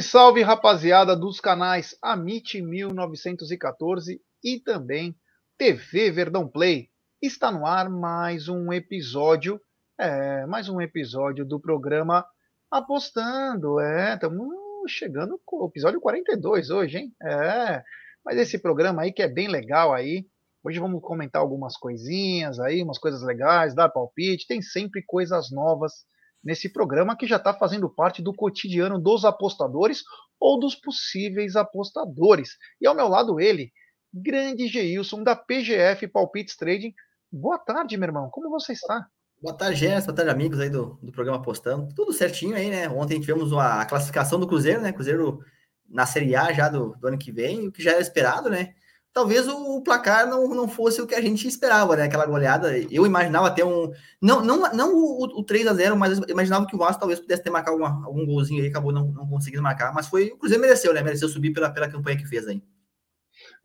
[0.00, 5.14] Salve, salve, rapaziada dos canais Amit 1914 e também
[5.58, 6.88] TV Verdão Play.
[7.20, 9.60] Está no ar mais um episódio,
[9.98, 12.24] é, mais um episódio do programa
[12.70, 13.80] Apostando.
[13.80, 14.48] É, estamos
[14.88, 17.14] chegando com o episódio 42 hoje, hein?
[17.22, 17.82] É,
[18.24, 20.26] mas esse programa aí que é bem legal aí.
[20.62, 26.04] Hoje vamos comentar algumas coisinhas aí, umas coisas legais, dar palpite, tem sempre coisas novas
[26.42, 30.02] nesse programa que já está fazendo parte do cotidiano dos apostadores
[30.38, 32.56] ou dos possíveis apostadores.
[32.80, 33.72] E ao meu lado ele,
[34.12, 36.94] grande Geilson da PGF Palpites Trading.
[37.30, 38.28] Boa tarde, meu irmão.
[38.30, 39.06] Como você está?
[39.40, 40.06] Boa tarde, Gerson.
[40.06, 41.88] Boa tarde, amigos aí do, do programa Apostando.
[41.94, 42.88] Tudo certinho aí, né?
[42.88, 44.92] Ontem tivemos a classificação do Cruzeiro, né?
[44.92, 45.40] Cruzeiro
[45.88, 48.74] na Série A já do, do ano que vem, o que já era esperado, né?
[49.12, 52.04] Talvez o, o, placar não, não fosse o que a gente esperava, né?
[52.04, 52.78] Aquela goleada.
[52.90, 53.92] Eu imaginava até um.
[54.20, 57.20] Não, não, não o, o 3 a 0 mas eu imaginava que o Vasco talvez
[57.20, 59.92] pudesse ter marcado algum golzinho aí, acabou não, não conseguindo marcar.
[59.92, 60.28] Mas foi.
[60.28, 61.02] O Cruzeiro mereceu, né?
[61.02, 62.62] Mereceu subir pela, pela campanha que fez aí.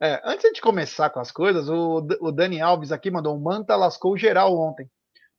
[0.00, 3.76] É, antes de começar com as coisas, o, o Dani Alves aqui mandou: o Manta
[3.76, 4.90] lascou geral ontem.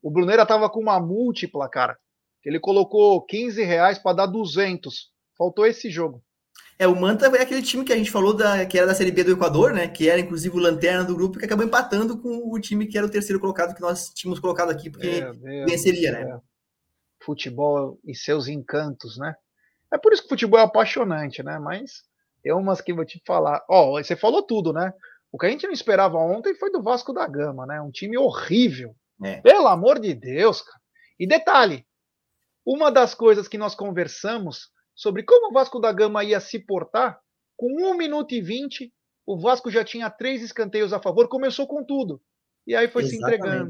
[0.02, 1.98] O Bruneira tava com uma múltipla, cara.
[2.44, 5.10] Ele colocou 15 reais para dar 200.
[5.36, 6.22] Faltou esse jogo.
[6.78, 9.10] É, o Manta é aquele time que a gente falou da, que era da Série
[9.10, 9.88] B do Equador, né?
[9.88, 13.06] Que era inclusive o lanterna do grupo, que acabou empatando com o time que era
[13.06, 15.20] o terceiro colocado que nós tínhamos colocado aqui, porque
[15.66, 16.40] venceria, né?
[17.20, 19.34] Futebol e seus encantos, né?
[19.92, 21.58] É por isso que o futebol é apaixonante, né?
[21.58, 22.04] Mas
[22.44, 23.64] tem umas que vou te falar.
[23.68, 24.92] Ó, oh, você falou tudo, né?
[25.32, 27.80] O que a gente não esperava ontem foi do Vasco da Gama, né?
[27.80, 28.94] Um time horrível.
[29.24, 29.40] É.
[29.40, 30.78] Pelo amor de Deus, cara.
[31.18, 31.84] E detalhe,
[32.64, 37.20] uma das coisas que nós conversamos sobre como o Vasco da Gama ia se portar,
[37.56, 38.92] com 1 minuto e 20,
[39.24, 42.20] o Vasco já tinha três escanteios a favor, começou com tudo.
[42.66, 43.30] E aí foi Exatamente.
[43.30, 43.68] se entregando.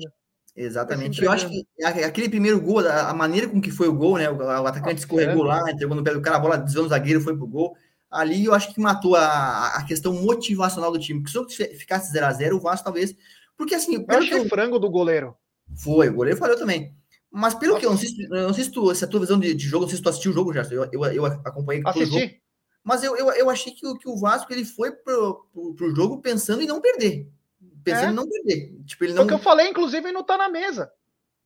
[0.57, 1.23] Exatamente.
[1.23, 4.31] Eu acho que aquele primeiro gol, a maneira com que foi o gol, né?
[4.31, 7.37] O, atacante escorregou lá, entregou no pé do cara, a bola desviou no zagueiro, foi
[7.37, 7.77] pro gol.
[8.11, 11.21] Ali eu acho que matou a, a questão motivacional do time.
[11.21, 13.15] Porque se eu ficasse 0x0, o Vasco talvez.
[13.55, 13.97] Porque assim.
[13.97, 14.49] Eu achei eu...
[14.49, 15.37] frango do goleiro.
[15.77, 16.97] Foi, o goleiro falhou também.
[17.31, 19.39] Mas pelo que eu não sei, se, não sei se, tu, se a tua visão
[19.39, 21.83] de, de, jogo, não sei se tu assistiu o jogo já, eu, eu, eu acompanhei
[21.83, 22.31] todo o jogo.
[22.83, 26.23] Mas eu, eu, eu achei que, que o Vasco ele foi pro, pro, pro jogo
[26.23, 27.29] pensando em não perder.
[27.85, 28.13] Pensando é.
[28.13, 28.75] em não perder.
[28.87, 29.19] Tipo, ele não...
[29.19, 30.91] Foi o que eu falei, inclusive, não tá na mesa.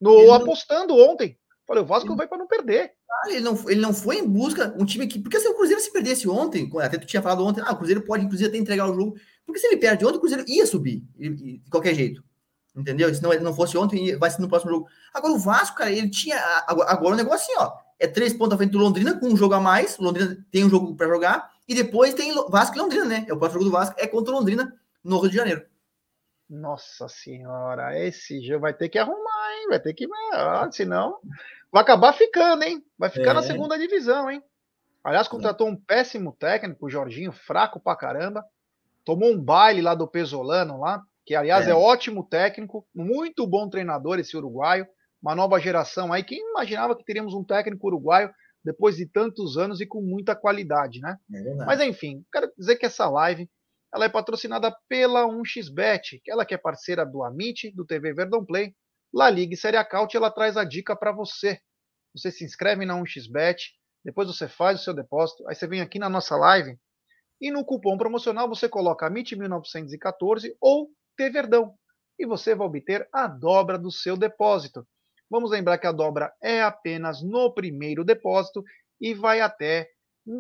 [0.00, 1.10] No apostando não...
[1.10, 1.37] ontem.
[1.66, 2.16] Falei, o Vasco ele...
[2.16, 2.93] vai para não perder.
[3.10, 5.19] Ah, ele, não, ele não foi em busca um time que.
[5.19, 8.03] Porque se o Cruzeiro se perdesse ontem, até tu tinha falado ontem, ah, o Cruzeiro
[8.03, 9.16] pode, inclusive, até entregar o jogo.
[9.44, 12.22] Porque se ele perde ontem, o Cruzeiro ia subir, de qualquer jeito.
[12.75, 13.15] Entendeu?
[13.15, 14.88] Se não, não fosse ontem, vai ser no próximo jogo.
[15.12, 16.38] Agora, o Vasco, cara, ele tinha.
[16.66, 17.72] Agora o negócio assim, ó.
[17.99, 19.99] É três pontos à frente do Londrina, com um jogo a mais.
[19.99, 21.53] O Londrina tem um jogo para jogar.
[21.69, 23.27] E depois tem Vasco e Londrina, né?
[23.28, 24.75] É o próximo jogo do Vasco, é contra o Londrina
[25.05, 25.65] no Rio de Janeiro.
[26.49, 29.69] Nossa senhora, esse jogo vai ter que arrumar, hein?
[29.69, 30.09] Vai ter que.
[30.32, 31.19] Ah, senão.
[31.71, 32.84] Vai acabar ficando, hein?
[32.99, 33.34] Vai ficar é.
[33.34, 34.43] na segunda divisão, hein?
[35.05, 38.44] Aliás, contratou um péssimo técnico, o Jorginho, fraco pra caramba.
[39.05, 41.70] Tomou um baile lá do Pesolano lá que aliás é.
[41.70, 44.87] é ótimo técnico, muito bom treinador esse uruguaio,
[45.22, 46.22] uma nova geração aí.
[46.22, 48.31] Quem imaginava que teríamos um técnico uruguaio
[48.62, 51.16] depois de tantos anos e com muita qualidade, né?
[51.34, 53.48] É Mas enfim, quero dizer que essa live
[53.94, 58.44] ela é patrocinada pela 1xBet, que ela que é parceira do Amit, do TV Verdão
[58.44, 58.75] Play,
[59.12, 61.59] La Liga e Série Acaute, ela traz a dica para você.
[62.14, 63.56] Você se inscreve na 1xBet,
[64.04, 66.78] depois você faz o seu depósito, aí você vem aqui na nossa live
[67.41, 71.75] e no cupom promocional você coloca AMIT1914 ou Verdão
[72.19, 74.87] e você vai obter a dobra do seu depósito.
[75.31, 78.62] Vamos lembrar que a dobra é apenas no primeiro depósito
[79.00, 79.88] e vai até
[80.26, 80.32] R$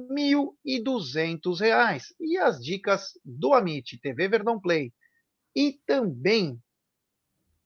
[0.74, 2.00] 1.200.
[2.20, 4.92] E as dicas do Amit TV Verdão Play
[5.56, 6.60] e também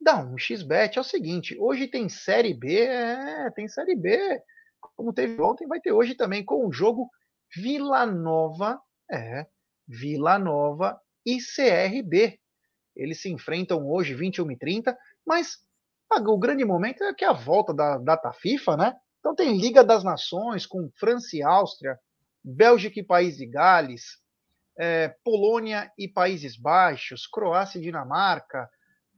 [0.00, 4.40] da 1xBet é o seguinte: hoje tem Série B, é, tem Série B,
[4.94, 7.10] como teve ontem, vai ter hoje também com o jogo
[7.54, 8.80] Vila Nova,
[9.10, 9.46] é,
[9.86, 12.38] Vila Nova e CRB.
[12.96, 14.96] Eles se enfrentam hoje, 21 e 30,
[15.26, 15.58] mas
[16.10, 18.96] o grande momento é que é a volta da data FIFA, né?
[19.18, 21.98] Então tem Liga das Nações com França e Áustria,
[22.42, 24.04] Bélgica e País de Gales,
[24.78, 28.68] é, Polônia e Países Baixos, Croácia e Dinamarca,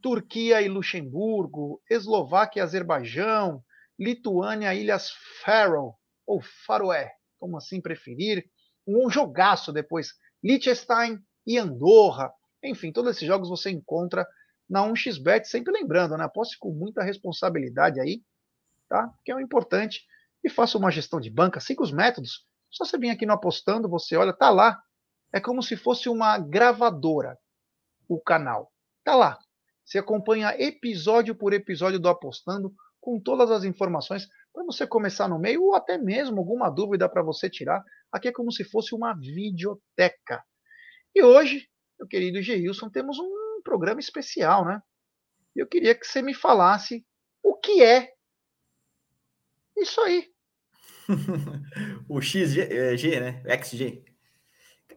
[0.03, 3.63] Turquia e Luxemburgo, Eslováquia e Azerbaijão,
[3.99, 5.11] Lituânia e Ilhas
[5.45, 5.93] Faroe,
[6.27, 8.45] ou Faroé, como assim preferir.
[8.87, 12.33] Um jogaço depois, Liechtenstein e Andorra,
[12.63, 14.27] enfim, todos esses jogos você encontra
[14.69, 16.25] na 1xBet, sempre lembrando, né?
[16.25, 18.23] Aposte com muita responsabilidade aí,
[18.89, 19.13] tá?
[19.25, 20.05] Que é o importante.
[20.45, 22.47] E faça uma gestão de banca, siga os métodos.
[22.71, 24.81] Só você vir aqui no Apostando, você olha, tá lá.
[25.33, 27.39] É como se fosse uma gravadora,
[28.09, 28.73] o canal.
[29.05, 29.39] Tá lá.
[29.85, 35.39] Você acompanha episódio por episódio do Apostando, com todas as informações, para você começar no
[35.39, 37.83] meio ou até mesmo alguma dúvida para você tirar.
[38.13, 40.43] Aqui é como se fosse uma videoteca.
[41.15, 44.83] E hoje, meu querido Geilson, temos um programa especial, né?
[45.55, 47.05] Eu queria que você me falasse
[47.43, 48.13] o que é
[49.77, 50.31] isso aí.
[52.09, 53.43] o XG, é, né?
[53.63, 54.05] XG.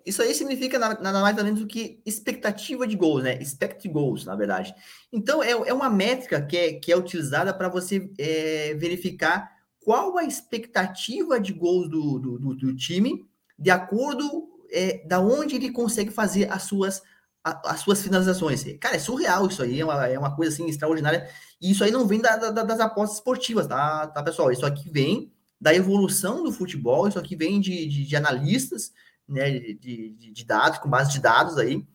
[0.05, 3.39] Isso aí significa nada mais menos do que expectativa de gols, né?
[3.39, 4.73] Expect goals, na verdade.
[5.11, 9.49] Então, é, é uma métrica que é, que é utilizada para você é, verificar
[9.79, 13.25] qual a expectativa de gols do, do, do, do time,
[13.57, 17.01] de acordo é, da onde ele consegue fazer as suas,
[17.43, 18.63] a, as suas finalizações.
[18.79, 21.29] Cara, é surreal isso aí, é uma, é uma coisa assim extraordinária.
[21.61, 24.51] E isso aí não vem da, da, das apostas esportivas, tá, tá, pessoal?
[24.51, 28.91] Isso aqui vem da evolução do futebol, isso aqui vem de, de, de analistas,
[29.27, 29.75] né, de,
[30.17, 31.85] de, de, dados, com base de dados aí,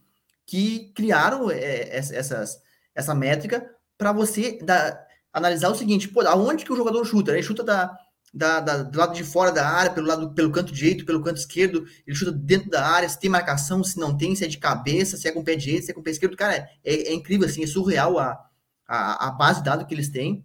[0.46, 2.60] que criaram é, essas,
[2.94, 3.68] essa métrica
[3.98, 7.32] para você da, analisar o seguinte, pô, aonde que o jogador chuta?
[7.32, 7.98] Ele chuta da,
[8.36, 11.38] da, da, do lado de fora da área, pelo lado pelo canto direito, pelo canto
[11.38, 14.58] esquerdo, ele chuta dentro da área, se tem marcação, se não tem, se é de
[14.58, 16.36] cabeça, se é com o pé direito, se é com o pé esquerdo.
[16.36, 18.38] Cara, é, é incrível, assim, é surreal a,
[18.86, 20.44] a, a base de dados que eles têm.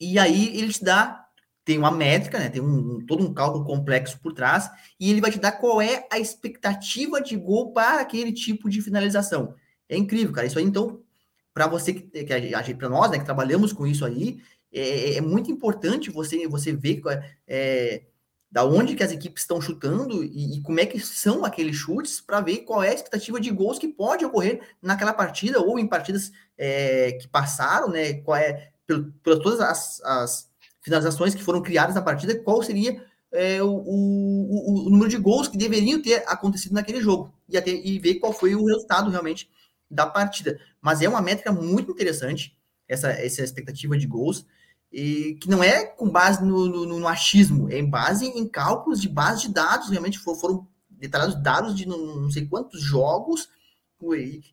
[0.00, 1.20] E aí ele te dá
[1.64, 2.48] tem uma métrica, né?
[2.48, 4.68] Tem um, todo um cálculo complexo por trás,
[4.98, 8.82] e ele vai te dar qual é a expectativa de gol para aquele tipo de
[8.82, 9.54] finalização.
[9.88, 10.48] É incrível, cara.
[10.48, 11.00] Isso aí, então,
[11.54, 14.40] para você que, que para nós, né, que trabalhamos com isso aí,
[14.72, 17.02] é, é muito importante você você ver
[17.46, 18.02] é,
[18.50, 22.20] da onde que as equipes estão chutando e, e como é que são aqueles chutes
[22.20, 25.86] para ver qual é a expectativa de gols que pode ocorrer naquela partida ou em
[25.86, 28.14] partidas é, que passaram, né?
[28.14, 28.72] Qual é
[29.22, 30.50] por, todas as, as
[30.82, 33.02] finalizações que foram criadas na partida, qual seria
[33.32, 37.70] é, o, o, o, número de gols que deveriam ter acontecido naquele jogo e, até,
[37.70, 39.48] e ver qual foi o resultado realmente
[39.90, 40.60] da partida.
[40.80, 42.54] Mas é uma métrica muito interessante,
[42.86, 44.44] essa, essa expectativa de gols,
[44.92, 49.00] e que não é com base no, no, no achismo, é em base em cálculos
[49.00, 53.48] de base de dados, realmente foram, detalhados dados de não, sei quantos jogos,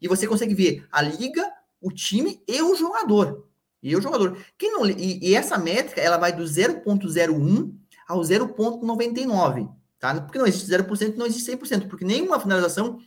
[0.02, 1.44] e, você consegue ver a liga,
[1.82, 3.48] o time e o jogador.
[3.82, 4.38] E o jogador.
[4.58, 7.74] Quem não, e, e essa métrica ela vai do 0,01
[8.08, 9.70] ao 0,99.
[10.00, 10.22] Tá?
[10.22, 13.00] Porque não existe 0%, não existe 100%, porque nenhuma finalização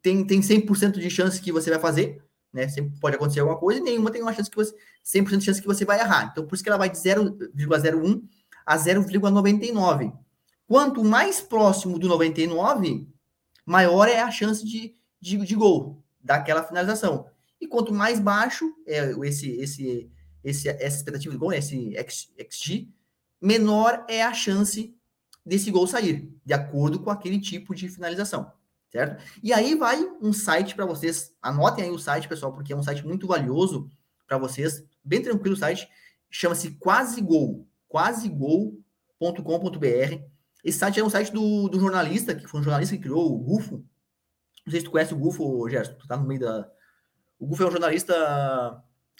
[0.00, 2.68] tem, tem 100% de chance que você vai fazer, né?
[2.68, 5.60] Sempre pode acontecer alguma coisa, e nenhuma tem uma chance que você 100% de chance
[5.60, 6.30] que você vai errar.
[6.30, 8.22] Então, por isso que ela vai de 0,01
[8.64, 10.12] a 0,99.
[10.66, 13.08] Quanto mais próximo do 99,
[13.66, 17.26] maior é a chance de, de, de gol daquela finalização.
[17.60, 20.10] E quanto mais baixo é esse, esse,
[20.42, 21.94] esse, essa expectativa de gol, né, esse
[22.50, 22.88] XG,
[23.40, 24.96] menor é a chance
[25.44, 28.50] desse gol sair, de acordo com aquele tipo de finalização,
[28.92, 29.24] certo?
[29.42, 32.82] E aí vai um site para vocês, anotem aí o site, pessoal, porque é um
[32.82, 33.88] site muito valioso
[34.28, 35.88] para vocês, bem tranquilo o site,
[36.30, 40.22] chama-se Quasegol, quasegol.com.br.
[40.62, 43.38] Esse site é um site do, do jornalista, que foi um jornalista que criou o
[43.38, 43.84] Gufo.
[44.64, 46.70] Não sei se tu conhece o Gufo, Gerson, tu tá no meio da,
[47.42, 48.14] o Gufo é um jornalista.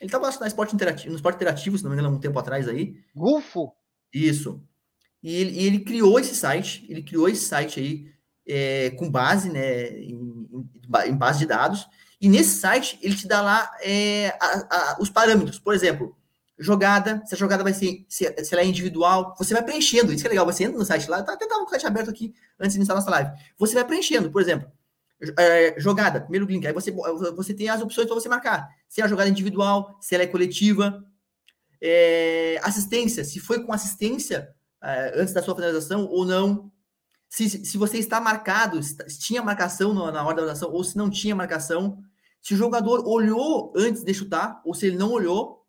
[0.00, 2.68] Ele estava na esporte interativo, no esporte interativo, se não me engano, um tempo atrás
[2.68, 2.94] aí.
[3.14, 3.72] Gufo?
[4.12, 4.62] Isso.
[5.20, 8.12] E ele, e ele criou esse site, ele criou esse site aí
[8.46, 10.48] é, com base, né, em,
[11.06, 11.86] em, base de dados.
[12.20, 15.58] E nesse site ele te dá lá é, a, a, os parâmetros.
[15.58, 16.16] Por exemplo,
[16.58, 20.12] jogada, se a jogada vai ser, se, se ela é individual, você vai preenchendo.
[20.12, 20.46] Isso que é legal.
[20.46, 22.94] Você entra no site lá, tá, até tava o site aberto aqui antes de iniciar
[22.94, 23.30] nossa live.
[23.58, 24.70] Você vai preenchendo, por exemplo
[25.38, 26.66] é, jogada, primeiro link.
[26.66, 28.68] Aí você, você tem as opções para você marcar.
[28.88, 31.04] Se é a jogada individual, se ela é coletiva.
[31.80, 36.71] É, assistência, se foi com assistência é, antes da sua finalização ou não.
[37.32, 40.98] Se, se você está marcado, se tinha marcação na, na hora da finalização ou se
[40.98, 41.98] não tinha marcação.
[42.42, 45.66] Se o jogador olhou antes de chutar ou se ele não olhou.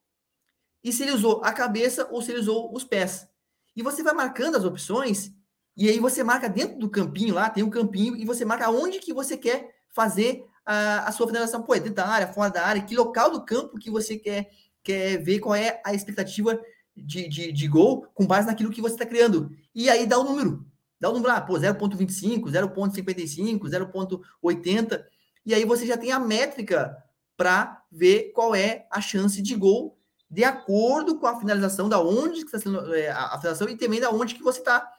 [0.83, 3.29] E se ele usou a cabeça ou se ele usou os pés.
[3.77, 5.31] E você vai marcando as opções
[5.77, 8.99] e aí você marca dentro do campinho lá, tem um campinho, e você marca onde
[8.99, 11.63] que você quer fazer a, a sua finalização.
[11.63, 14.51] Pô, é dentro da área, fora da área, que local do campo que você quer,
[14.83, 16.59] quer ver qual é a expectativa
[16.93, 19.49] de, de, de gol com base naquilo que você está criando.
[19.73, 20.72] E aí dá o número.
[21.03, 25.03] Dá o número lá, pô, 0.25, 0.55, 0.80.
[25.45, 26.95] E aí você já tem a métrica
[27.35, 29.97] para ver qual é a chance de gol
[30.31, 33.99] de acordo com a finalização, da onde que está sendo é, a finalização e também
[33.99, 34.89] da onde que você está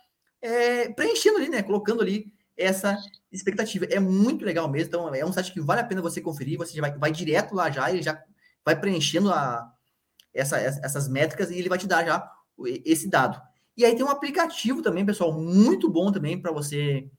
[0.42, 1.62] é, preenchendo ali, né?
[1.62, 2.98] Colocando ali essa
[3.32, 3.86] expectativa.
[3.86, 4.88] É muito legal mesmo.
[4.88, 6.58] Então, é um site que vale a pena você conferir.
[6.58, 8.22] Você já vai, vai direto lá já, ele já
[8.62, 9.72] vai preenchendo a,
[10.34, 12.30] essa, essas métricas e ele vai te dar já
[12.84, 13.40] esse dado.
[13.76, 17.10] E aí tem um aplicativo também, pessoal, muito bom também para você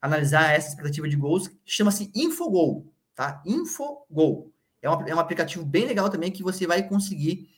[0.00, 3.42] analisar essa expectativa de gols, chama-se Infogol, tá?
[3.44, 4.52] Infogol.
[4.80, 7.48] É um, é um aplicativo bem legal também que você vai conseguir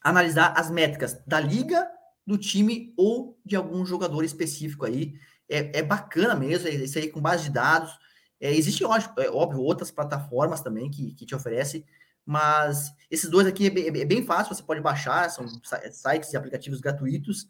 [0.00, 1.88] analisar as métricas da liga,
[2.26, 5.14] do time ou de algum jogador específico aí.
[5.48, 7.98] É, é bacana mesmo, é isso aí com base de dados.
[8.40, 11.84] É, Existem, é, óbvio, outras plataformas também que, que te oferecem,
[12.24, 15.46] mas esses dois aqui é bem, é bem fácil, você pode baixar, são
[15.90, 17.48] sites e aplicativos gratuitos,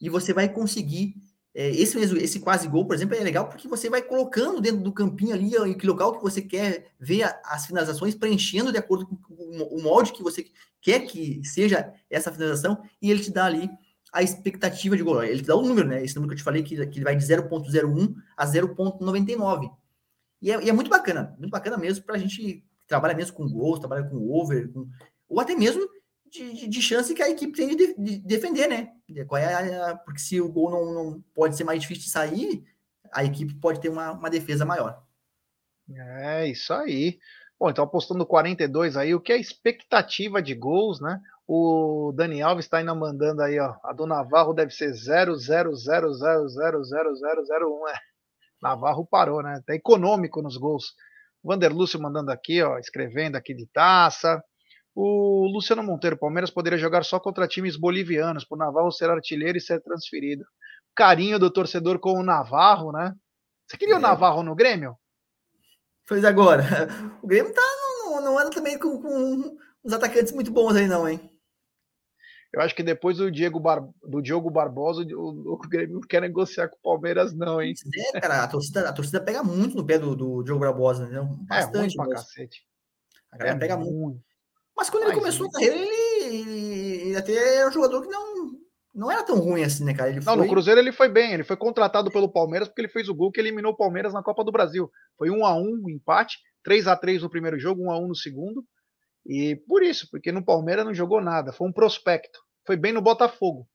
[0.00, 1.14] e você vai conseguir
[1.54, 4.92] é, esse esse quase gol, por exemplo, é legal porque você vai colocando dentro do
[4.92, 9.34] campinho ali em que local que você quer ver as finalizações, preenchendo de acordo com
[9.34, 10.44] o molde que você
[10.82, 13.70] quer que seja essa finalização, e ele te dá ali
[14.12, 15.24] a expectativa de gol.
[15.24, 16.04] Ele te dá o número, né?
[16.04, 19.70] Esse número que eu te falei, que, que vai de 0.01 a 0.99.
[20.42, 23.48] E é, e é, muito bacana, muito bacana mesmo para a gente trabalha mesmo com
[23.48, 24.88] gols, trabalha com over, com,
[25.28, 25.88] ou até mesmo
[26.36, 28.92] de, de, chance que a equipe tem de, de defender, né?
[29.26, 32.64] Qual é a, porque se o gol não, não, pode ser mais difícil de sair,
[33.12, 35.02] a equipe pode ter uma, uma defesa maior.
[35.90, 37.18] É, isso aí.
[37.58, 41.20] Bom, então apostando 42 aí, o que é expectativa de gols, né?
[41.48, 43.74] O Dani Alves está ainda mandando aí, ó.
[43.84, 47.88] A do Navarro deve ser 0,000000001.
[47.88, 47.94] É.
[48.60, 49.62] Navarro parou, né?
[49.64, 50.94] Tá econômico nos gols.
[51.42, 54.42] O Vanderlúcio mandando aqui, ó, escrevendo aqui de taça.
[54.98, 59.60] O Luciano Monteiro, Palmeiras poderia jogar só contra times bolivianos, por Navarro ser artilheiro e
[59.60, 60.42] ser transferido.
[60.94, 63.14] Carinho do torcedor com o Navarro, né?
[63.68, 63.98] Você queria é.
[63.98, 64.96] o Navarro no Grêmio?
[66.08, 66.62] Pois agora,
[67.22, 67.60] o Grêmio tá,
[68.06, 71.30] não, não anda também com, com uns atacantes muito bons aí, não, hein?
[72.50, 73.86] Eu acho que depois do Diego Bar...
[74.02, 77.74] do Diogo Barbosa, o, o Grêmio não quer negociar com o Palmeiras, não, hein?
[78.14, 81.20] É, cara, a torcida, a torcida pega muito no pé do, do Diogo Barbosa, né?
[81.46, 81.76] Bastante.
[81.76, 82.66] É, muito pra cacete.
[83.30, 83.92] A galera é pega muito.
[83.92, 84.25] muito.
[84.76, 88.52] Mas quando ele começou a carreira, ele, ele até era um jogador que não,
[88.94, 90.10] não era tão ruim assim, né, cara?
[90.10, 90.36] Ele não, foi...
[90.36, 91.32] no Cruzeiro ele foi bem.
[91.32, 94.22] Ele foi contratado pelo Palmeiras porque ele fez o gol que eliminou o Palmeiras na
[94.22, 94.90] Copa do Brasil.
[95.16, 98.08] Foi 1 a 1 o empate, 3 a 3 no primeiro jogo, 1 a 1
[98.08, 98.64] no segundo.
[99.24, 101.52] E por isso, porque no Palmeiras não jogou nada.
[101.52, 102.38] Foi um prospecto.
[102.66, 103.66] Foi bem no Botafogo.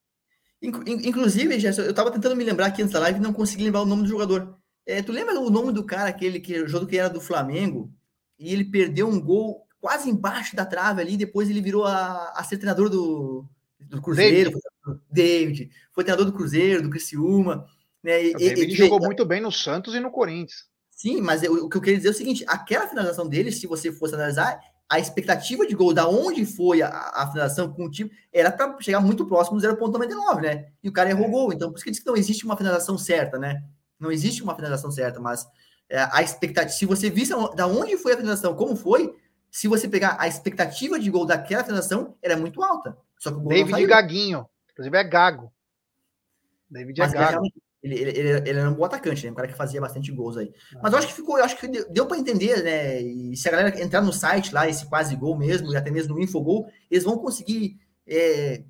[0.61, 3.81] Inclusive, Gerson, eu tava tentando me lembrar aqui antes da live e não consegui lembrar
[3.81, 4.55] o nome do jogador.
[4.85, 7.91] É, tu lembra o nome do cara, aquele que jogo que era do Flamengo,
[8.37, 12.43] e ele perdeu um gol quase embaixo da trave ali, depois ele virou a, a
[12.43, 13.45] ser treinador do,
[13.79, 15.01] do Cruzeiro, David.
[15.11, 15.71] David.
[15.91, 17.65] foi treinador do Cruzeiro, do Criciúma.
[18.03, 18.27] Né?
[18.27, 20.69] E, ele jogou muito bem no Santos e no Corinthians.
[20.91, 23.65] Sim, mas eu, o que eu queria dizer é o seguinte: aquela finalização dele, se
[23.65, 27.89] você fosse analisar, a expectativa de gol, da onde foi a, a finalização com o
[27.89, 30.67] time, era para chegar muito próximo do 0,99, né?
[30.83, 31.31] E o cara errou o é.
[31.31, 31.53] gol.
[31.53, 33.63] Então, por isso que diz que não existe uma finalização certa, né?
[33.99, 35.47] Não existe uma finalização certa, mas
[35.89, 39.13] é, a expectativa, se você visse da onde foi a finalização, como foi,
[39.51, 42.97] se você pegar a expectativa de gol daquela finalização, era muito alta.
[43.19, 45.51] Só que o gol David Gaguinho, inclusive é Gago.
[46.69, 47.43] David é Mas é Gago.
[47.83, 49.31] Ele, ele, ele, ele, era um bom atacante, né?
[49.31, 50.53] Um cara que fazia bastante gols aí.
[50.75, 50.79] Ah.
[50.83, 53.01] Mas eu acho que ficou, eu acho que deu, deu para entender, né?
[53.01, 56.13] E se a galera entrar no site lá, esse quase gol mesmo, e até mesmo
[56.15, 58.63] no Infogol, eles vão conseguir é,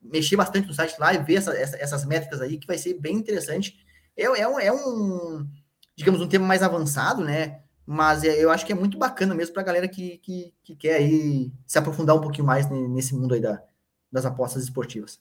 [0.00, 2.94] mexer bastante no site lá e ver essa, essa, essas métricas aí, que vai ser
[2.94, 3.78] bem interessante.
[4.16, 5.48] É, é, um, é um,
[5.96, 7.62] digamos, um tema mais avançado, né?
[7.90, 10.76] Mas é, eu acho que é muito bacana mesmo para a galera que, que, que,
[10.76, 13.62] quer aí se aprofundar um pouquinho mais nesse mundo aí da,
[14.12, 15.18] das apostas esportivas.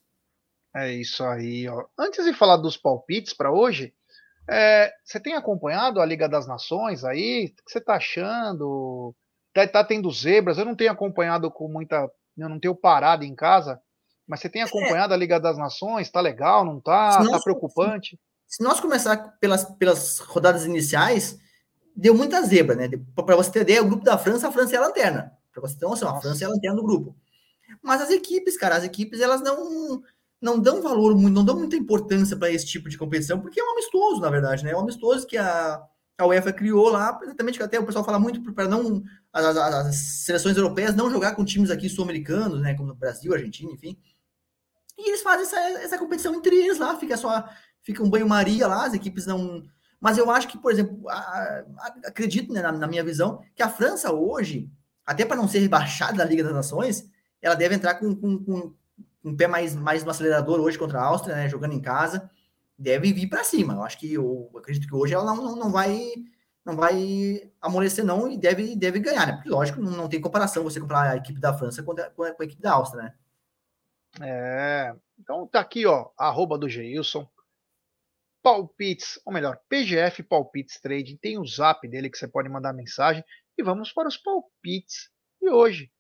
[0.76, 1.66] É isso aí.
[1.70, 1.86] Ó.
[1.98, 3.94] Antes de falar dos palpites para hoje,
[4.50, 7.46] é, você tem acompanhado a Liga das Nações aí?
[7.46, 9.16] O que você está achando?
[9.54, 10.58] Tá, tá, tendo zebras?
[10.58, 12.12] Eu não tenho acompanhado com muita.
[12.38, 13.80] Eu não tenho parado em casa,
[14.28, 14.66] mas você tem é.
[14.66, 15.16] acompanhado é.
[15.16, 16.12] a Liga das Nações?
[16.12, 16.66] Tá legal?
[16.66, 17.18] Não tá?
[17.24, 18.20] Está preocupante?
[18.46, 21.40] Se nós começar pelas, pelas rodadas iniciais,
[21.98, 22.88] deu muita zebra, né?
[23.16, 25.34] Para você ter ideia, o grupo da França, a França é a lanterna.
[25.52, 27.16] Para você ter noção, a França é a lanterna do grupo.
[27.82, 30.04] Mas as equipes, cara, as equipes, elas não
[30.40, 33.72] não dão valor, não dão muita importância para esse tipo de competição, porque é um
[33.72, 34.70] amistoso, na verdade, né?
[34.70, 35.82] É um amistoso que a,
[36.16, 39.58] a UEFA criou lá, exatamente que até o pessoal fala muito para não as, as,
[39.58, 42.76] as, seleções europeias não jogar com times aqui sul-americanos, né?
[42.76, 43.98] Como Brasil, Argentina, enfim.
[44.96, 47.44] E eles fazem essa, essa competição entre eles lá, fica só
[47.82, 49.64] fica um banho-maria lá, as equipes não
[50.00, 53.64] mas eu acho que, por exemplo, a, a, acredito né, na, na, minha visão, que
[53.64, 54.70] a França hoje,
[55.06, 57.10] até para não ser rebaixada da Liga das Nações,
[57.42, 58.74] ela deve entrar com, com, com,
[59.24, 62.30] um pé mais, mais no acelerador hoje contra a Áustria, né, jogando em casa,
[62.78, 63.74] deve vir para cima.
[63.74, 66.14] Eu acho que eu acredito que hoje ela não, não, não vai
[66.68, 69.34] não vai amolecer não e deve, deve ganhar, né?
[69.34, 72.24] Porque lógico, não, não tem comparação você comprar a equipe da França com a, com
[72.24, 73.14] a, equipe da Áustria, né?
[74.20, 77.26] É, então tá aqui, ó, arroba do Geilson,
[78.48, 83.22] palpites, ou melhor, PGF Palpites Trading, tem o zap dele que você pode mandar mensagem.
[83.58, 85.10] E vamos para os palpites
[85.42, 85.92] de hoje.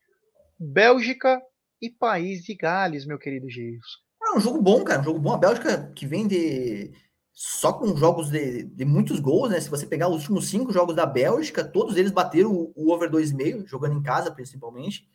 [0.58, 1.42] Bélgica
[1.82, 4.00] e País de Gales, meu querido Gilson.
[4.24, 5.02] É um jogo bom, cara.
[5.02, 5.34] Um jogo bom.
[5.34, 6.94] A Bélgica que vem de.
[7.34, 9.60] Só com jogos de, de muitos gols, né?
[9.60, 13.12] Se você pegar os últimos cinco jogos da Bélgica, todos eles bateram o, o over
[13.12, 15.06] 2,5, jogando em casa, principalmente.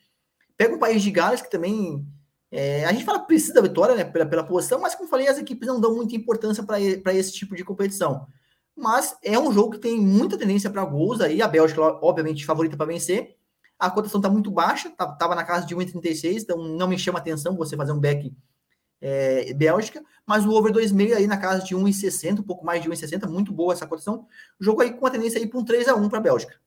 [0.54, 2.06] Pega um país de Gales que também.
[2.54, 5.38] É, a gente fala precisa da vitória né, pela, pela posição, mas como falei, as
[5.38, 8.26] equipes não dão muita importância para esse tipo de competição.
[8.76, 11.40] Mas é um jogo que tem muita tendência para gols aí.
[11.40, 13.36] A Bélgica, obviamente, favorita para vencer.
[13.78, 17.18] A cotação está muito baixa, estava tá, na casa de 1,36, então não me chama
[17.18, 18.32] atenção você fazer um back
[19.00, 22.88] é, Bélgica, mas o over 2,5 aí na casa de 1,60, um pouco mais de
[22.88, 24.26] 1,60, muito boa essa cotação.
[24.60, 26.61] Jogo aí com a tendência aí para um 3 a 1 para a Bélgica.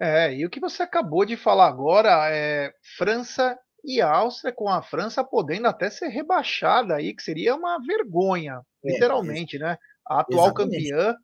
[0.00, 4.82] É, e o que você acabou de falar agora é França e Áustria, com a
[4.82, 9.78] França podendo até ser rebaixada aí, que seria uma vergonha, é, literalmente, é, né?
[10.06, 10.90] A atual exatamente.
[10.90, 11.14] campeã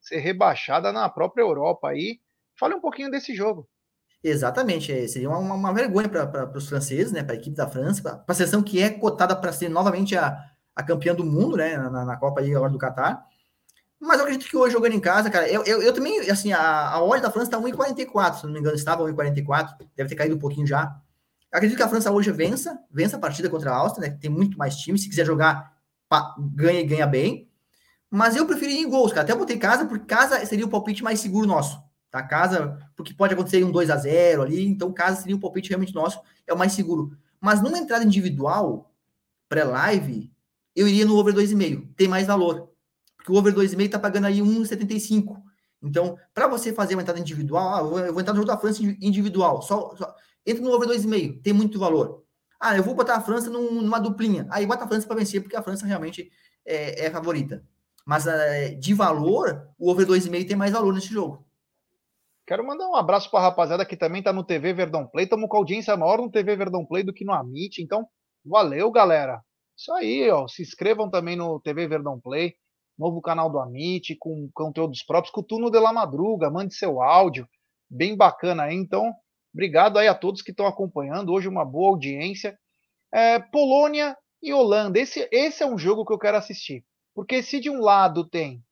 [0.00, 2.20] ser rebaixada na própria Europa aí.
[2.58, 3.68] Fale um pouquinho desse jogo.
[4.22, 8.02] Exatamente, é, seria uma, uma vergonha para os franceses, né, para a equipe da França,
[8.02, 10.38] para a seleção que é cotada para ser novamente a,
[10.76, 13.26] a campeã do mundo, né, na, na Copa aí agora do Catar.
[14.02, 16.88] Mas eu acredito que hoje jogando em casa, cara, eu, eu, eu também, assim, a,
[16.88, 20.34] a odd da França está 1,44, se não me engano, estava 1,44, deve ter caído
[20.34, 21.00] um pouquinho já.
[21.52, 24.20] Eu acredito que a França hoje vença, vença a partida contra a Áustria, né, que
[24.20, 25.72] tem muito mais time, se quiser jogar,
[26.08, 27.48] pá, ganha e ganha bem.
[28.10, 31.04] Mas eu preferi ir em gols, cara, até botei casa, porque casa seria o palpite
[31.04, 31.80] mais seguro nosso.
[32.10, 32.24] Tá?
[32.24, 35.94] Casa, porque pode acontecer um 2 a 0 ali, então casa seria o palpite realmente
[35.94, 37.16] nosso, é o mais seguro.
[37.40, 38.92] Mas numa entrada individual,
[39.48, 40.28] pré-live,
[40.74, 42.72] eu iria no over 2,5, tem mais valor.
[43.22, 45.40] Porque o over 2,5 tá pagando aí 1,75.
[45.80, 48.82] Então, para você fazer uma entrada individual, ah, eu vou entrar no jogo da França
[48.82, 50.14] individual, só, só
[50.44, 52.24] entra no over 2,5, tem muito valor.
[52.60, 54.46] Ah, eu vou botar a França num, numa duplinha.
[54.50, 56.30] Aí bota a França para vencer, porque a França realmente
[56.64, 57.64] é, é favorita.
[58.04, 61.44] Mas é, de valor, o over 2,5 tem mais valor nesse jogo.
[62.46, 65.24] Quero mandar um abraço para a rapaziada que também está no TV Verdão Play.
[65.24, 67.80] Estamos com audiência maior no TV Verdão Play do que no Amit.
[67.80, 68.06] Então,
[68.44, 69.40] valeu, galera.
[69.76, 70.46] Isso aí, ó.
[70.48, 72.54] Se inscrevam também no TV Verdão Play,
[73.02, 76.50] novo canal do Amit, com conteúdos próprios, com o Turno de la Madruga.
[76.50, 77.48] Mande seu áudio.
[77.90, 78.76] Bem bacana aí.
[78.76, 79.12] Então,
[79.52, 81.32] obrigado aí a todos que estão acompanhando.
[81.32, 82.56] Hoje, uma boa audiência.
[83.12, 84.98] É, Polônia e Holanda.
[84.98, 86.84] Esse, esse é um jogo que eu quero assistir.
[87.14, 88.62] Porque se de um lado tem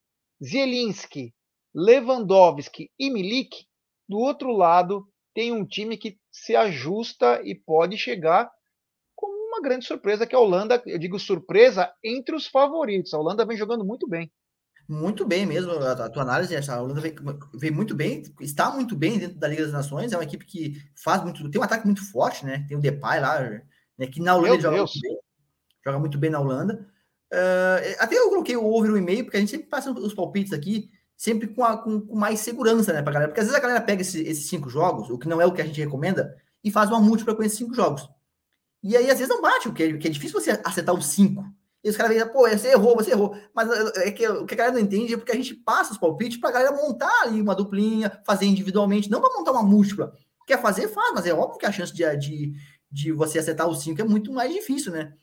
[0.43, 1.33] Zielinski,
[1.75, 3.65] Lewandowski e Milik,
[4.07, 8.49] do outro lado tem um time que se ajusta e pode chegar
[9.51, 13.13] uma grande surpresa, que a Holanda, eu digo surpresa, entre os favoritos.
[13.13, 14.31] A Holanda vem jogando muito bem.
[14.87, 17.15] Muito bem mesmo, a, a tua análise, a Holanda vem,
[17.53, 20.81] vem, muito bem, está muito bem dentro da Liga das Nações, é uma equipe que
[21.01, 22.65] faz muito, tem um ataque muito forte, né?
[22.67, 23.39] Tem o Depay lá,
[23.97, 25.17] né, que na Holanda joga muito, bem,
[25.85, 26.85] joga muito bem na Holanda.
[27.31, 30.51] Uh, até eu coloquei o over o e-mail, porque a gente sempre passa os palpites
[30.51, 33.29] aqui, sempre com, a, com, com, mais segurança, né, pra galera.
[33.29, 35.53] Porque às vezes a galera pega esse, esses cinco jogos, o que não é o
[35.53, 38.09] que a gente recomenda, e faz uma múltipla com esses cinco jogos.
[38.83, 41.43] E aí, às vezes, não bate, porque é, é difícil você acertar os cinco.
[41.83, 43.35] E os caras veem, pô, você errou, você errou.
[43.55, 45.91] Mas é, é que o que a galera não entende é porque a gente passa
[45.91, 50.13] os palpites pra galera montar ali uma duplinha, fazer individualmente, não para montar uma múltipla.
[50.45, 52.53] Quer fazer, faz, mas é óbvio que a chance de, de,
[52.91, 55.13] de você acertar os cinco é muito mais difícil, né?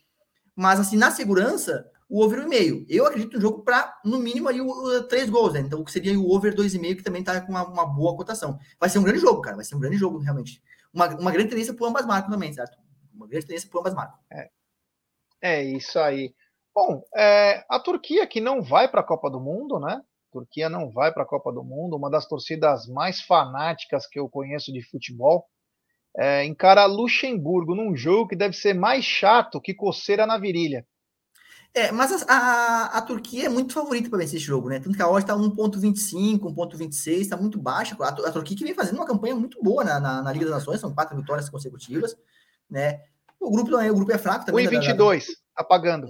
[0.56, 2.86] Mas, assim, na segurança, o over 1,5.
[2.88, 5.60] Eu acredito no jogo para, no mínimo, o, três gols, né?
[5.60, 8.58] Então, seria o over 2,5, que também está com uma, uma, boa cotação.
[8.80, 9.56] Vai ser um grande jogo, cara.
[9.56, 10.62] Vai ser um grande jogo, realmente.
[10.92, 12.76] Uma, uma grande tendência para ambas marcas também, certo?
[13.18, 14.20] Uma grande tendência para ambas marcas.
[14.32, 14.50] É.
[15.42, 16.32] é isso aí.
[16.72, 19.94] Bom, é, a Turquia que não vai para a Copa do Mundo, né?
[19.94, 24.20] A Turquia não vai para a Copa do Mundo, uma das torcidas mais fanáticas que
[24.20, 25.48] eu conheço de futebol.
[26.16, 30.86] É, encara Luxemburgo num jogo que deve ser mais chato que coceira na virilha.
[31.74, 34.80] É, mas a, a, a, Turquia é muito favorita para vencer esse jogo, né?
[34.80, 37.96] Tanto que a odd está 1.25, 1.26, está muito baixa.
[38.00, 40.54] A, a, Turquia que vem fazendo uma campanha muito boa na, na, na, Liga das
[40.54, 42.16] Nações, são quatro vitórias consecutivas,
[42.70, 43.00] né?
[43.40, 44.66] O grupo não é, o grupo é fraco também.
[44.66, 46.08] 1,22, apagando.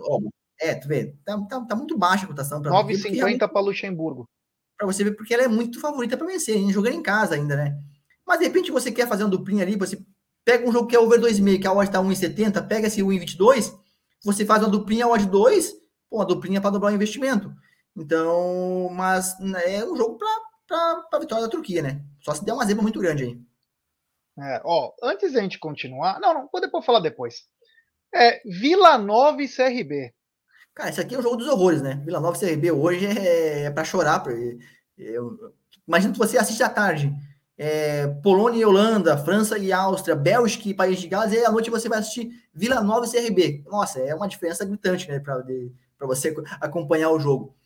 [0.60, 4.28] é, tu vê, tá, tá, tá, muito baixa a cotação para 9,50 para Luxemburgo.
[4.76, 6.72] Para você ver, porque ela é muito favorita para vencer, hein?
[6.72, 7.76] jogando em casa ainda, né?
[8.26, 9.98] Mas de repente você quer fazer uma duplinha ali, você
[10.44, 13.72] pega um jogo que é over 2,5, que a odd está 1,70, pega esse 1,22
[14.24, 15.72] você faz uma duplinha odd 2,
[16.10, 17.52] pô, uma duplinha para dobrar o investimento.
[17.96, 22.04] Então, mas né, é um jogo para a vitória da Turquia, né?
[22.20, 23.40] Só se der uma zebra muito grande aí.
[24.40, 27.44] É, ó, antes da gente continuar, não, não, vou depois falar depois.
[28.14, 30.14] É, Vila Nova e CRB.
[30.74, 32.00] Cara, isso aqui é um jogo dos horrores, né?
[32.04, 34.22] Vila Nova e CRB hoje é, é para chorar.
[34.96, 35.54] Eu,
[35.86, 37.12] imagina que você assiste à tarde
[37.58, 41.70] é, Polônia e Holanda, França e Áustria, Bélgica e País de Gales, e à noite
[41.70, 43.64] você vai assistir Vila Nova e CRB.
[43.66, 47.56] Nossa, é uma diferença gritante, né, para você acompanhar o jogo.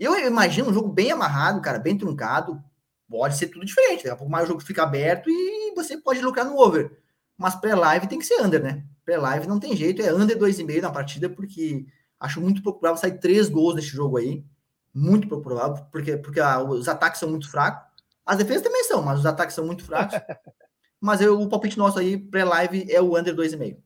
[0.00, 2.60] Eu imagino um jogo bem amarrado, cara, bem truncado.
[3.08, 4.04] Pode ser tudo diferente.
[4.04, 6.98] Daqui a pouco mais o jogo fica aberto e você pode lucrar no over.
[7.36, 8.84] Mas pré-live tem que ser under, né?
[9.04, 11.84] Pré-live não tem jeito, é under 2,5 na partida, porque
[12.18, 14.44] acho muito provável sair três gols nesse jogo aí.
[14.92, 19.18] Muito provável, porque, porque ah, os ataques são muito fracos as defesas também são, mas
[19.20, 20.18] os ataques são muito fracos.
[21.00, 23.76] mas eu, o palpite nosso aí, pré-live, é o under 2,5.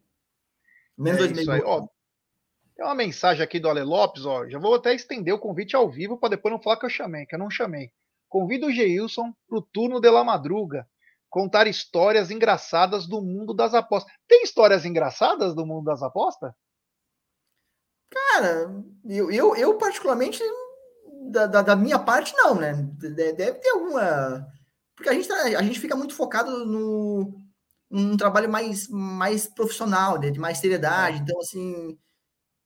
[0.96, 1.88] Menos é 2,5.
[2.76, 4.48] Tem uma mensagem aqui do Ale Lopes, ó.
[4.48, 7.26] Já vou até estender o convite ao vivo para depois não falar que eu chamei,
[7.26, 7.90] que eu não chamei.
[8.28, 10.86] Convido o Geilson para o turno de la madruga
[11.28, 14.12] contar histórias engraçadas do mundo das apostas.
[14.26, 16.52] Tem histórias engraçadas do mundo das apostas?
[18.10, 18.70] Cara,
[19.04, 20.42] eu, eu, eu particularmente,
[21.30, 22.72] da, da, da, minha parte, não, né?
[22.96, 24.46] Deve ter alguma.
[24.96, 27.42] Porque a gente, tá, a gente fica muito focado no
[27.90, 30.30] um trabalho mais, mais profissional, né?
[30.30, 31.18] de mais seriedade.
[31.18, 31.20] É.
[31.22, 31.98] Então, assim,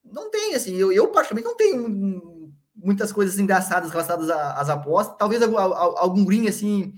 [0.04, 2.41] não tem, assim, eu, eu particularmente não tenho
[2.82, 5.16] muitas coisas engraçadas relacionadas às apostas.
[5.16, 6.92] Talvez algum, algum green, assim,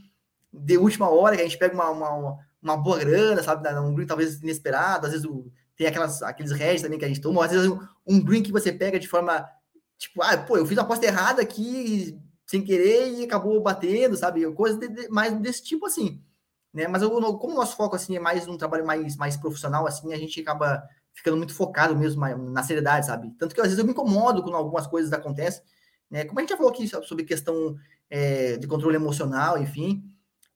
[0.53, 3.69] de última hora, que a gente pega uma, uma, uma boa grana, sabe?
[3.79, 7.21] Um green talvez inesperado, às vezes o, tem aquelas, aqueles redes também que a gente
[7.21, 9.49] toma, às vezes um, um green que você pega de forma,
[9.99, 14.51] tipo, ah, pô, eu fiz a aposta errada aqui sem querer e acabou batendo, sabe?
[14.53, 16.23] Coisa de, de, mais desse tipo, assim.
[16.73, 16.89] Né?
[16.89, 20.13] Mas eu, como o nosso foco, assim, é mais um trabalho mais, mais profissional, assim,
[20.13, 20.83] a gente acaba
[21.15, 23.33] ficando muito focado mesmo na seriedade, sabe?
[23.39, 25.63] Tanto que às vezes eu me incomodo quando algumas coisas acontecem,
[26.11, 26.25] né?
[26.25, 27.77] Como a gente já falou aqui sobre questão
[28.11, 30.05] é, de controle emocional, enfim,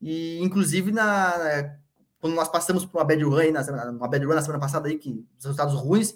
[0.01, 1.75] e inclusive na
[2.21, 4.59] quando nós passamos por uma bad run aí, na semana, uma bad run na semana
[4.59, 6.15] passada aí, que os resultados ruins,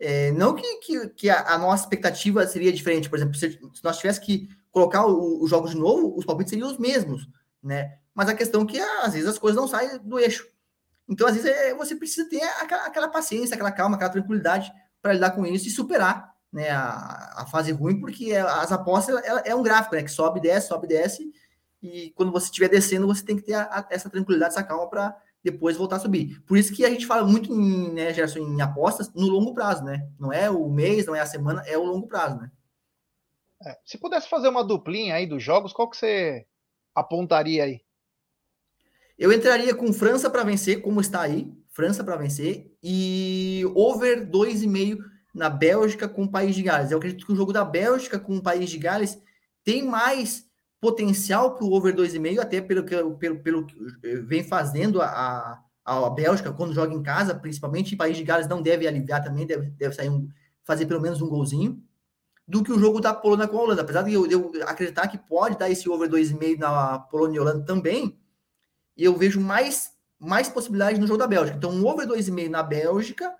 [0.00, 3.84] é, não que, que, que a, a, nossa expectativa seria diferente, por exemplo, se, se
[3.84, 7.28] nós tivéssemos que colocar os jogos de novo, os palpites seriam os mesmos,
[7.62, 7.98] né?
[8.12, 10.46] Mas a questão é que às vezes as coisas não saem do eixo.
[11.08, 15.12] Então, às vezes, é, você precisa ter aquela, aquela, paciência, aquela calma, aquela tranquilidade para
[15.12, 19.40] lidar com isso e superar né, a, a fase ruim, porque é, as apostas ela,
[19.40, 20.02] é um gráfico, né?
[20.02, 21.30] Que sobe, desce, sobe, desce.
[21.82, 24.88] E quando você estiver descendo, você tem que ter a, a, essa tranquilidade, essa calma
[24.88, 26.40] para depois voltar a subir.
[26.46, 29.84] Por isso que a gente fala muito em, né, Gerson, em apostas no longo prazo,
[29.84, 30.08] né?
[30.18, 32.50] Não é o mês, não é a semana, é o longo prazo, né?
[33.62, 36.46] É, se pudesse fazer uma duplinha aí dos jogos, qual que você
[36.94, 37.83] apontaria aí?
[39.18, 44.98] Eu entraria com França para vencer, como está aí, França para vencer, e over 2,5
[45.34, 46.90] na Bélgica com o País de Gales.
[46.90, 49.18] Eu acredito que o jogo da Bélgica com o País de Gales
[49.64, 50.46] tem mais
[50.80, 53.74] potencial para o over 2,5, até pelo que, pelo, pelo que
[54.22, 55.06] vem fazendo a,
[55.84, 59.22] a, a Bélgica quando joga em casa, principalmente, e País de Gales não deve aliviar
[59.22, 60.28] também, deve, deve sair um,
[60.62, 61.82] fazer pelo menos um golzinho,
[62.46, 63.82] do que o jogo da Polônia com a Holanda.
[63.82, 67.64] Apesar de eu, eu acreditar que pode dar esse over 2,5 na Polônia e Holanda
[67.64, 68.18] também,
[68.96, 71.56] e eu vejo mais, mais possibilidades no jogo da Bélgica.
[71.56, 73.34] Então, um over 2,5 na Bélgica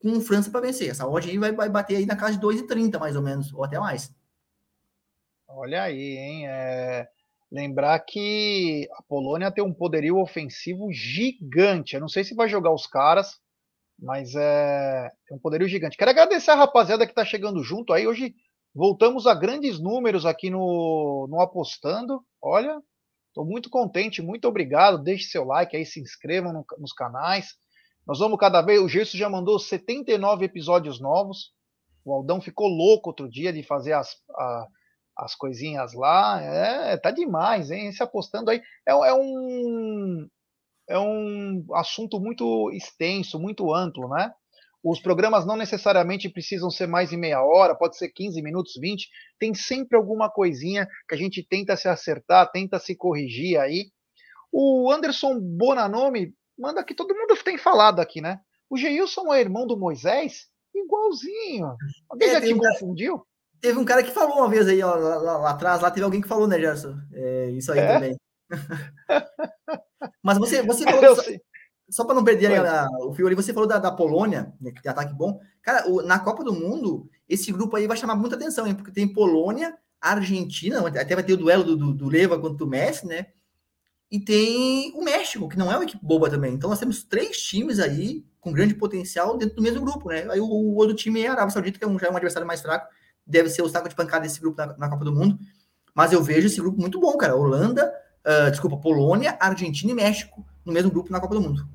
[0.00, 0.90] com França para vencer.
[0.90, 3.64] Essa odd aí vai, vai bater aí na casa de 2,30 mais ou menos, ou
[3.64, 4.12] até mais.
[5.46, 6.48] Olha aí, hein?
[6.48, 7.08] É...
[7.50, 11.94] Lembrar que a Polônia tem um poderio ofensivo gigante.
[11.94, 13.40] Eu não sei se vai jogar os caras,
[13.98, 15.96] mas é tem um poderio gigante.
[15.96, 18.06] Quero agradecer a rapaziada que está chegando junto aí.
[18.06, 18.34] Hoje
[18.74, 22.22] voltamos a grandes números aqui no, no Apostando.
[22.40, 22.78] Olha,
[23.38, 25.00] Estou muito contente, muito obrigado.
[25.00, 27.54] Deixe seu like aí, se inscrevam no, nos canais.
[28.04, 28.82] Nós vamos cada vez.
[28.82, 31.52] O Gerson já mandou 79 episódios novos.
[32.04, 34.66] O Aldão ficou louco outro dia de fazer as, a,
[35.18, 36.42] as coisinhas lá.
[36.42, 37.92] É, tá demais, hein?
[37.92, 38.60] Se apostando aí.
[38.84, 40.28] É, é, um,
[40.88, 44.34] é um assunto muito extenso, muito amplo, né?
[44.82, 49.08] Os programas não necessariamente precisam ser mais de meia hora, pode ser 15 minutos, 20.
[49.38, 53.90] Tem sempre alguma coisinha que a gente tenta se acertar, tenta se corrigir aí.
[54.52, 58.40] O Anderson Bonanome manda que todo mundo tem falado aqui, né?
[58.70, 60.46] O Geilson é irmão do Moisés?
[60.74, 61.74] Igualzinho.
[62.08, 63.16] Alguém é, já te um confundiu?
[63.16, 63.26] Cara,
[63.60, 66.04] teve um cara que falou uma vez aí, ó, lá, lá, lá, atrás, lá teve
[66.04, 66.94] alguém que falou, né, Gerson?
[67.12, 67.92] É, isso aí é?
[67.94, 68.16] também.
[70.22, 71.16] Mas você, você falou.
[71.90, 74.82] Só para não perder a, o fio ali, você falou da, da Polônia, né, que
[74.82, 75.40] tem ataque bom.
[75.62, 78.74] Cara, o, na Copa do Mundo, esse grupo aí vai chamar muita atenção, hein?
[78.74, 82.68] Porque tem Polônia, Argentina, até vai ter o duelo do, do, do Leva contra o
[82.68, 83.28] Messi, né?
[84.10, 86.54] E tem o México, que não é uma equipe boba também.
[86.54, 90.26] Então nós temos três times aí com grande potencial dentro do mesmo grupo, né?
[90.30, 92.16] Aí o, o outro time é a Arábia Saudita, que é um, já é um
[92.16, 92.86] adversário mais fraco,
[93.26, 95.38] deve ser o saco de pancada desse grupo na, na Copa do Mundo.
[95.94, 97.34] Mas eu vejo esse grupo muito bom, cara.
[97.34, 97.92] Holanda,
[98.24, 101.68] uh, desculpa, Polônia, Argentina e México no mesmo grupo na Copa do Mundo.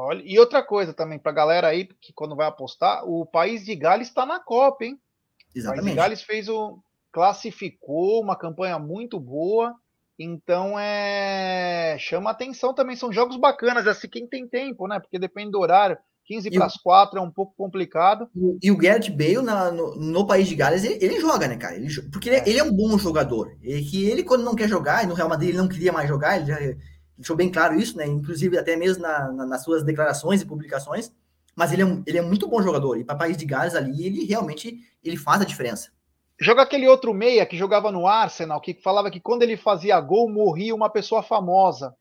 [0.00, 3.64] Olha, e outra coisa também, para a galera aí que quando vai apostar, o país
[3.64, 4.96] de Gales está na Copa, hein?
[5.52, 5.80] Exatamente.
[5.80, 6.78] O país de Gales fez o.
[7.10, 9.74] classificou uma campanha muito boa.
[10.16, 11.96] Então é.
[11.98, 12.94] chama atenção também.
[12.94, 15.00] São jogos bacanas, assim, quem tem tempo, né?
[15.00, 15.98] Porque depende do horário.
[16.26, 18.28] 15 para as 4 é um pouco complicado.
[18.62, 21.74] E o Garrett Bale na, no, no, país de Gales, ele, ele joga, né, cara?
[21.74, 23.56] Ele, porque ele é, ele é, um bom jogador.
[23.62, 26.06] E que ele, quando não quer jogar, e no Real Madrid ele não queria mais
[26.06, 26.58] jogar, ele já
[27.18, 28.06] deixou bem claro isso, né?
[28.06, 31.12] Inclusive até mesmo na, na, nas suas declarações e publicações.
[31.54, 32.96] Mas ele é, um, ele é muito bom jogador.
[32.96, 35.90] E para País de Gales ali, ele realmente ele faz a diferença.
[36.40, 40.30] Joga aquele outro meia que jogava no Arsenal, que falava que quando ele fazia gol,
[40.30, 41.92] morria uma pessoa famosa.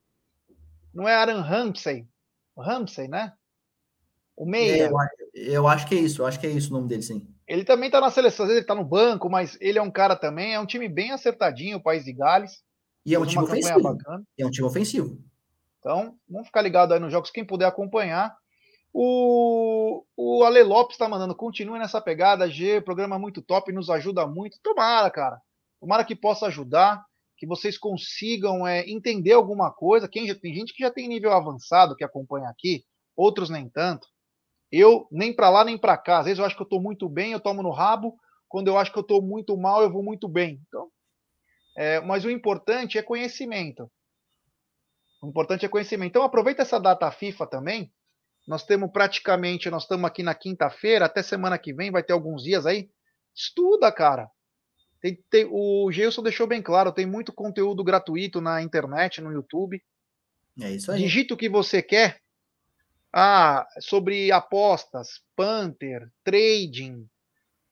[0.93, 2.07] Não é Aaron Ramsey?
[2.55, 3.33] Ramsey, né?
[4.35, 4.83] O meia.
[4.83, 7.01] É, eu, eu, acho que é isso, eu acho que é isso o nome dele,
[7.01, 7.27] sim.
[7.47, 9.89] Ele também tá na seleção, às vezes ele tá no banco, mas ele é um
[9.89, 12.63] cara também, é um time bem acertadinho, o País de Gales.
[13.07, 13.81] E é um time ofensivo.
[13.81, 14.23] Bacana.
[14.37, 15.17] É um time ofensivo.
[15.79, 18.35] Então, vamos ficar ligado aí nos jogos, quem puder acompanhar.
[18.93, 24.27] O, o Ale Lopes está mandando, continue nessa pegada, G, programa muito top, nos ajuda
[24.27, 24.59] muito.
[24.61, 25.39] Tomara, cara.
[25.79, 27.01] Tomara que possa ajudar,
[27.37, 30.09] que vocês consigam é, entender alguma coisa.
[30.09, 32.83] Quem já, tem gente que já tem nível avançado que acompanha aqui,
[33.15, 34.05] outros nem tanto.
[34.69, 36.19] Eu nem para lá nem para cá.
[36.19, 38.17] Às vezes eu acho que eu estou muito bem, eu tomo no rabo.
[38.49, 40.59] Quando eu acho que eu estou muito mal, eu vou muito bem.
[40.67, 40.89] Então,
[41.77, 43.89] é, mas o importante é conhecimento.
[45.21, 46.09] O importante é conhecimento.
[46.09, 47.93] Então aproveita essa data FIFA também
[48.47, 52.43] nós temos praticamente, nós estamos aqui na quinta-feira, até semana que vem, vai ter alguns
[52.43, 52.89] dias aí.
[53.35, 54.31] Estuda, cara.
[55.01, 59.83] Tem, tem, o Gilson deixou bem claro, tem muito conteúdo gratuito na internet, no YouTube.
[60.61, 60.99] É isso aí.
[60.99, 62.21] Digita o que você quer.
[63.13, 67.05] Ah, sobre apostas, Panther, trading,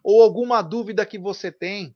[0.04, 1.96] ou alguma dúvida que você tem.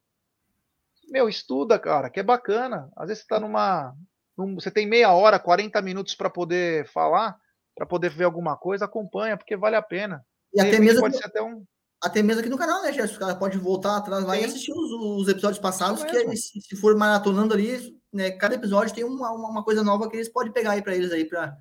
[1.09, 2.89] Meu, estuda, cara, que é bacana.
[2.95, 3.93] Às vezes você está numa.
[4.37, 7.37] Num, você tem meia hora, 40 minutos para poder falar
[7.79, 10.21] para poder ver alguma coisa, acompanha, porque vale a pena.
[10.53, 11.65] E até mesmo pode ser até um
[12.01, 13.15] até mesmo aqui no canal, né, Gerson?
[13.17, 14.41] O cara pode voltar atrás lá Sim.
[14.41, 14.91] e assistir os,
[15.21, 19.63] os episódios passados, que se, se, for maratonando ali, né, cada episódio tem uma, uma
[19.65, 21.57] coisa nova que eles podem pegar aí para eles aí para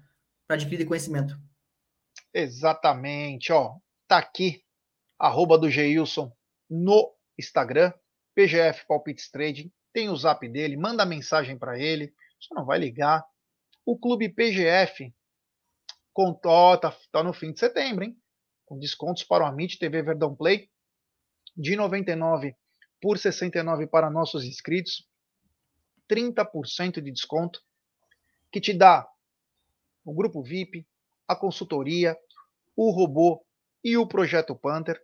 [0.49, 1.37] adquirir conhecimento.
[2.33, 3.75] Exatamente, ó.
[4.07, 4.63] Tá aqui,
[5.19, 6.33] arroba do Geilson
[6.71, 7.93] no Instagram,
[8.39, 13.27] PGF Palpites Trading, tem o zap dele, manda mensagem para ele, só não vai ligar.
[13.85, 15.13] O Clube PGF
[16.13, 18.17] com, ó, tá, tá no fim de setembro, hein?
[18.65, 20.71] Com descontos para o Amit TV Verdão Play
[21.57, 22.55] de 99
[23.01, 25.09] por 69 para nossos inscritos,
[26.09, 27.61] 30% de desconto,
[28.53, 29.05] que te dá
[30.05, 30.87] o grupo VIP,
[31.27, 32.17] a consultoria,
[32.77, 33.45] o robô
[33.83, 35.03] e o projeto Panther.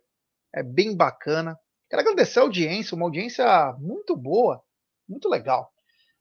[0.53, 1.59] É bem bacana.
[1.89, 4.63] Quero agradecer a audiência, uma audiência muito boa,
[5.07, 5.71] muito legal.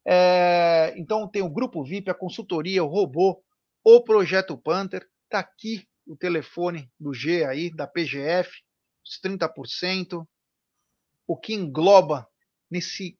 [0.06, 3.42] É, então tem o grupo VIP, a consultoria, o robô,
[3.82, 5.08] o Projeto Panther.
[5.24, 8.50] Está aqui o telefone do G aí, da PGF,
[9.04, 10.26] os 30%,
[11.26, 12.28] o que engloba
[12.70, 13.18] nesse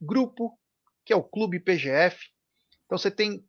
[0.00, 0.58] grupo
[1.04, 2.28] que é o Clube PGF.
[2.84, 3.42] Então você tem.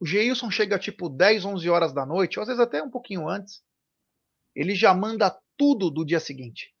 [0.00, 3.28] O Geilson chega tipo 10, 11 horas da noite, ou às vezes até um pouquinho
[3.28, 3.62] antes.
[4.54, 6.74] Ele já manda tudo do dia seguinte.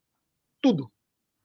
[0.60, 0.90] Tudo.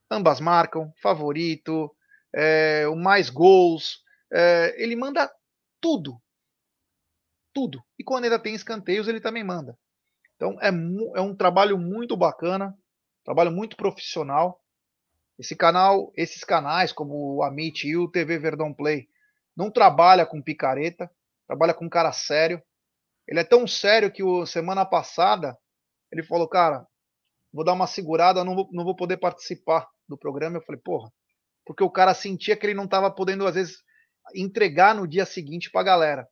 [0.10, 1.94] Ambas marcam, favorito,
[2.34, 4.04] é, o mais gols.
[4.32, 5.32] É, ele manda
[5.80, 6.22] tudo
[7.54, 7.82] tudo.
[7.98, 9.78] E quando ainda tem escanteios, ele também manda.
[10.36, 12.76] Então é, é um trabalho muito bacana,
[13.24, 14.60] trabalho muito profissional.
[15.38, 19.08] Esse canal, esses canais, como o Amit e o TV Verdão Play,
[19.56, 21.10] não trabalha com picareta,
[21.48, 22.62] trabalha com cara sério.
[23.28, 25.58] Ele é tão sério que o, semana passada
[26.12, 26.86] ele falou, cara,
[27.54, 30.58] vou dar uma segurada, não vou, não vou poder participar do programa.
[30.58, 31.12] Eu falei, porra,
[31.66, 33.78] porque o cara sentia que ele não estava podendo, às vezes,
[34.34, 36.28] entregar no dia seguinte para a galera.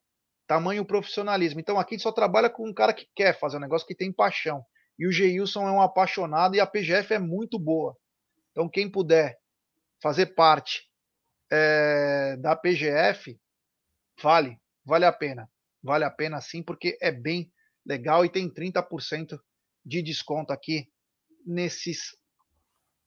[0.47, 1.59] Tamanho profissionalismo.
[1.59, 4.65] Então aqui só trabalha com um cara que quer fazer um negócio que tem paixão.
[4.97, 7.95] E o Geilson é um apaixonado e a PGF é muito boa.
[8.51, 9.37] Então quem puder
[10.01, 10.89] fazer parte
[11.51, 13.39] é, da PGF,
[14.21, 15.49] vale, vale a pena.
[15.83, 17.51] Vale a pena sim, porque é bem
[17.85, 19.39] legal e tem 30%
[19.85, 20.87] de desconto aqui
[21.45, 22.15] nesses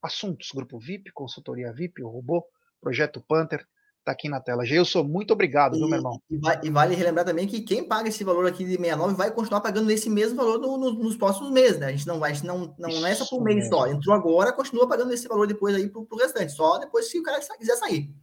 [0.03, 0.51] assuntos.
[0.55, 2.45] Grupo VIP, consultoria VIP, o robô,
[2.81, 3.67] projeto Panther,
[4.05, 4.65] tá aqui na tela.
[4.65, 6.21] Gilson, muito obrigado, e, viu, meu irmão?
[6.31, 9.31] E, vai, e, vale relembrar também que quem paga esse valor aqui de 69 vai
[9.31, 11.87] continuar pagando esse mesmo valor no, no, nos próximos meses, né?
[11.87, 13.75] A gente não vai, gente não, não, não é só por mês mesmo.
[13.75, 13.87] só.
[13.87, 17.23] Entrou agora, continua pagando esse valor depois aí pro, pro restante, só depois se o
[17.23, 18.15] cara quiser sair.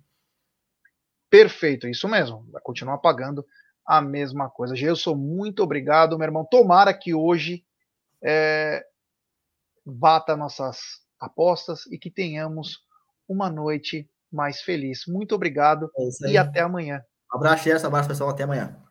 [1.30, 2.46] Perfeito, isso mesmo.
[2.52, 3.46] Vai continuar pagando
[3.86, 4.76] a mesma coisa.
[4.76, 6.46] Gilson, muito obrigado, meu irmão.
[6.46, 7.66] Tomara que hoje
[8.24, 8.86] é,
[9.86, 10.80] bata nossas
[11.20, 12.80] apostas e que tenhamos
[13.28, 15.04] uma noite mais feliz.
[15.08, 15.92] Muito obrigado
[16.26, 17.02] é e até amanhã.
[17.34, 17.88] Um abraço, Gerson.
[17.88, 18.30] Abraço, pessoal.
[18.30, 18.82] Até amanhã.